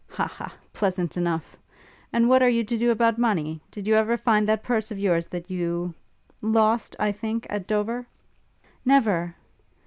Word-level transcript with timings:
'Ha! 0.09 0.25
Ha! 0.25 0.55
pleasant 0.73 1.15
enough! 1.15 1.57
And 2.11 2.27
what 2.27 2.41
are 2.41 2.49
you 2.49 2.63
to 2.63 2.75
do 2.75 2.89
about 2.89 3.19
money? 3.19 3.61
Did 3.69 3.85
you 3.85 3.93
ever 3.93 4.17
find 4.17 4.47
that 4.49 4.63
purse 4.63 4.89
of 4.89 4.97
yours 4.97 5.27
that 5.27 5.51
you 5.51 5.93
lost, 6.41 6.95
I 6.97 7.11
think, 7.11 7.45
at 7.51 7.67
Dover?' 7.67 8.07
'Never!' 8.83 9.35